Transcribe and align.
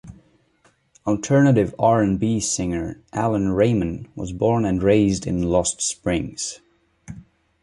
Alternative 1.05 1.75
R 1.77 2.01
and 2.01 2.19
B 2.19 2.39
Singer 2.39 2.99
Allan 3.13 3.49
Rayman 3.49 4.07
was 4.15 4.31
born 4.33 4.65
and 4.65 4.81
raised 4.81 5.27
in 5.27 5.43
Lost 5.43 5.79
Springs. 5.79 6.59